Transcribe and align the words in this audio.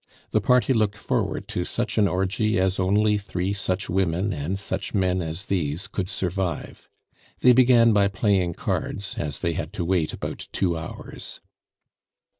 The 0.31 0.41
party 0.41 0.73
looked 0.73 0.97
forward 0.97 1.47
to 1.49 1.63
such 1.63 1.99
an 1.99 2.07
orgy 2.07 2.57
as 2.57 2.79
only 2.79 3.19
three 3.19 3.53
such 3.53 3.87
women 3.87 4.33
and 4.33 4.57
such 4.57 4.95
men 4.95 5.21
as 5.21 5.45
these 5.45 5.87
could 5.87 6.09
survive. 6.09 6.89
They 7.41 7.53
began 7.53 7.93
by 7.93 8.07
playing 8.07 8.55
cards, 8.55 9.13
as 9.19 9.41
they 9.41 9.53
had 9.53 9.71
to 9.73 9.85
wait 9.85 10.11
about 10.11 10.47
two 10.51 10.75
hours. 10.75 11.39